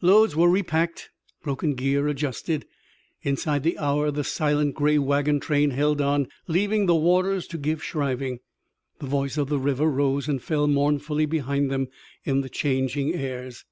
Loads 0.00 0.36
were 0.36 0.48
repacked, 0.48 1.10
broken 1.42 1.74
gear 1.74 2.06
adjusted. 2.06 2.66
Inside 3.22 3.64
the 3.64 3.76
hour 3.80 4.12
the 4.12 4.22
silent 4.22 4.76
gray 4.76 4.96
wagon 4.96 5.40
train 5.40 5.70
held 5.70 6.00
on, 6.00 6.28
leaving 6.46 6.86
the 6.86 6.94
waters 6.94 7.48
to 7.48 7.58
give 7.58 7.82
shriving. 7.82 8.38
The 9.00 9.08
voice 9.08 9.36
of 9.36 9.48
the 9.48 9.58
river 9.58 9.90
rose 9.90 10.28
and 10.28 10.40
fell 10.40 10.68
mournfully 10.68 11.26
behind 11.26 11.68
them 11.68 11.88
in 12.22 12.42
the 12.42 12.48
changing 12.48 13.12
airs. 13.14 13.64